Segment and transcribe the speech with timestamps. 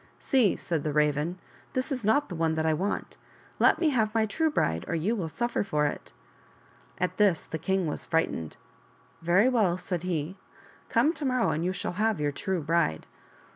[0.33, 1.37] "See," said the Raven,"
[1.73, 3.17] this is not the one I want.
[3.59, 6.11] Let me have my true bride or you will suffer for it."
[6.97, 8.57] At this the king was frightened."
[9.21, 10.37] Very well," said he,"
[10.89, 11.37] come to mor.
[11.37, 13.05] row and you shall have your true bride."